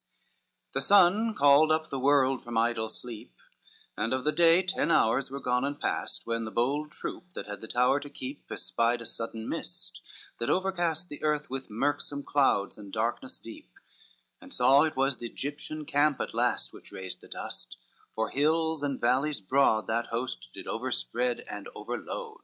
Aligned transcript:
I 0.00 0.72
The 0.78 0.80
sun 0.80 1.34
called 1.34 1.70
up 1.70 1.90
the 1.90 1.98
world 1.98 2.42
from 2.42 2.56
idle 2.56 2.88
sleep, 2.88 3.34
And 3.98 4.14
of 4.14 4.24
the 4.24 4.32
day 4.32 4.62
ten 4.62 4.90
hours 4.90 5.30
were 5.30 5.40
gone 5.42 5.62
and 5.62 5.78
past 5.78 6.26
When 6.26 6.44
the 6.44 6.50
bold 6.50 6.90
troop 6.90 7.34
that 7.34 7.44
had 7.46 7.60
the 7.60 7.68
tower 7.68 8.00
to 8.00 8.08
keep 8.08 8.50
Espied 8.50 9.02
a 9.02 9.04
sudden 9.04 9.46
mist, 9.46 10.00
that 10.38 10.48
overcast 10.48 11.10
The 11.10 11.22
earth 11.22 11.50
with 11.50 11.68
mirksome 11.68 12.22
clouds 12.24 12.78
and 12.78 12.90
darkness 12.90 13.38
deep, 13.38 13.78
And 14.40 14.54
saw 14.54 14.84
it 14.84 14.96
was 14.96 15.18
the 15.18 15.26
Egyptian 15.26 15.84
camp 15.84 16.18
at 16.18 16.32
last 16.32 16.72
Which 16.72 16.92
raised 16.92 17.20
the 17.20 17.28
dust, 17.28 17.76
for 18.14 18.30
hills 18.30 18.82
and 18.82 18.98
valleys 18.98 19.42
broad 19.42 19.86
That 19.88 20.06
host 20.06 20.48
did 20.54 20.66
overspread 20.66 21.40
and 21.40 21.68
overload. 21.74 22.40